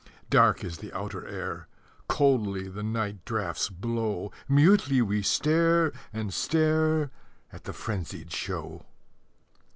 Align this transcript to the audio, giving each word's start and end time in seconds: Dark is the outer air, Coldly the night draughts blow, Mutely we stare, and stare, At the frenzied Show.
Dark 0.31 0.63
is 0.63 0.79
the 0.79 0.91
outer 0.97 1.27
air, 1.27 1.67
Coldly 2.07 2.67
the 2.67 2.81
night 2.81 3.23
draughts 3.23 3.69
blow, 3.69 4.31
Mutely 4.49 4.99
we 5.03 5.21
stare, 5.21 5.93
and 6.11 6.33
stare, 6.33 7.11
At 7.53 7.65
the 7.65 7.71
frenzied 7.73 8.31
Show. 8.33 8.87